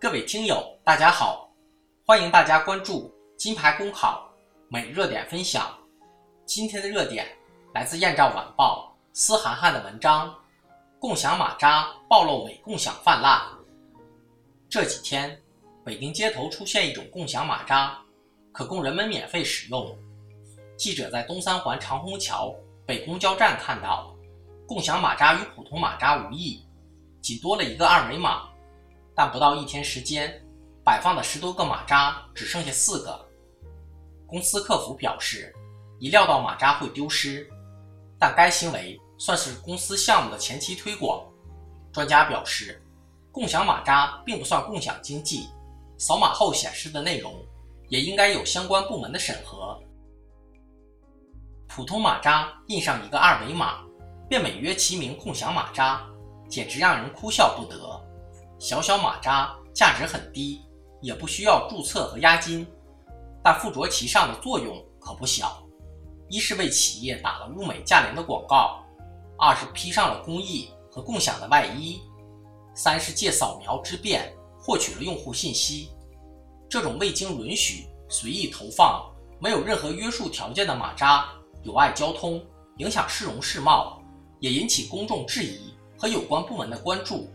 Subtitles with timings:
[0.00, 1.46] 各位听友，大家好，
[2.06, 4.26] 欢迎大家关注金牌公考
[4.66, 5.76] 每热点分享。
[6.46, 7.26] 今天的热点
[7.74, 10.34] 来自《燕赵晚报》司涵涵的文章：
[10.98, 13.42] 共享马扎暴露伪共享泛滥。
[14.70, 15.38] 这几天，
[15.84, 18.00] 北京街头出现一种共享马扎，
[18.52, 19.94] 可供人们免费使用。
[20.78, 22.54] 记者在东三环长虹桥
[22.86, 24.16] 北公交站看到，
[24.66, 26.66] 共享马扎与普通马扎无异。
[27.20, 28.48] 仅多了一个二维码，
[29.14, 30.32] 但不到一天时间，
[30.84, 33.28] 摆放的十多个马扎只剩下四个。
[34.26, 35.54] 公司客服表示，
[35.98, 37.48] 已料到马扎会丢失，
[38.18, 41.26] 但该行为算是公司项目的前期推广。
[41.92, 42.80] 专家表示，
[43.32, 45.48] 共享马扎并不算共享经济，
[45.98, 47.34] 扫码后显示的内容
[47.88, 49.78] 也应该有相关部门的审核。
[51.66, 53.80] 普通马扎印上一个二维码，
[54.28, 56.04] 便美曰其名共享马扎。
[56.48, 57.78] 简直让人哭笑不得。
[58.60, 60.60] 小小马扎价值很低，
[61.00, 62.66] 也不需要注册和押金，
[63.42, 65.66] 但附着其上的作用可不小：
[66.28, 68.84] 一是为企业打了物美价廉的广告；
[69.38, 72.02] 二是披上了公益和共享的外衣；
[72.74, 75.90] 三是借扫描之便获取了用户信息。
[76.68, 82.44] 这种未经允许随意投放、没有任何约束条件的马扎，有碍交通，
[82.76, 84.02] 影响市容市貌，
[84.38, 85.70] 也引起公众质疑。
[86.00, 87.28] 和有关部门的关注。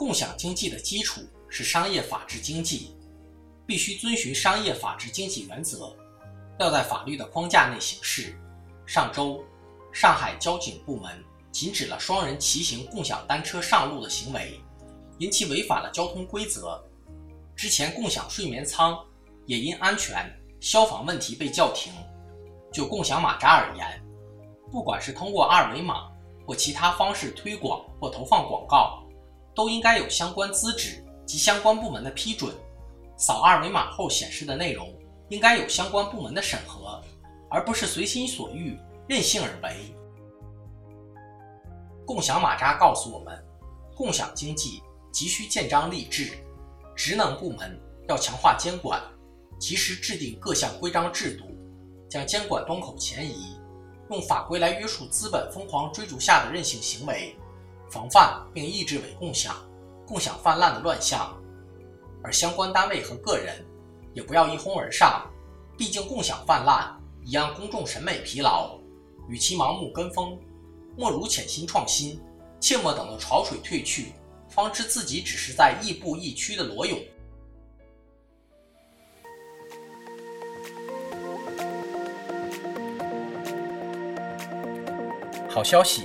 [0.00, 2.96] 共享经济的基础是商业法治经济，
[3.66, 5.94] 必须遵循商业法治经济原则，
[6.58, 8.34] 要在法律的框架内行事。
[8.86, 9.44] 上周，
[9.92, 14.58] 上海交警部门禁止了双人骑行共享单车上路的行为，
[15.18, 16.82] 因其违反了交通规则。
[17.54, 18.98] 之前共享睡眠舱。
[19.46, 21.92] 也因安全、消防问题被叫停。
[22.72, 24.00] 就共享马扎而言，
[24.70, 26.08] 不管是通过二维码
[26.46, 28.99] 或其他方式推广或投放广告，
[29.60, 32.50] 都应该有相关资质及相关部门的批准。
[33.18, 34.90] 扫二维码后显示的内容
[35.28, 36.98] 应该有相关部门的审核，
[37.50, 38.74] 而不是随心所欲、
[39.06, 39.94] 任性而为。
[42.06, 43.38] 共享马扎告诉我们，
[43.94, 44.82] 共享经济
[45.12, 46.30] 急需建章立制，
[46.96, 47.78] 职能部门
[48.08, 48.98] 要强化监管。
[49.58, 51.44] 及时制定各项规章制度，
[52.08, 53.58] 将监管端口前移，
[54.08, 57.36] 用法规来约束资本疯狂追逐下的任性行为，
[57.90, 59.56] 防范并抑制伪共享、
[60.06, 61.36] 共享泛滥的乱象。
[62.22, 63.64] 而相关单位和个人
[64.12, 65.26] 也不要一哄而上，
[65.76, 68.78] 毕竟共享泛滥已让公众审美疲劳，
[69.28, 70.38] 与其盲目跟风，
[70.96, 72.20] 莫如潜心创新，
[72.60, 74.12] 切莫等到潮水退去，
[74.48, 76.98] 方知自己只是在亦步亦趋的裸泳。
[85.48, 86.04] 好消息，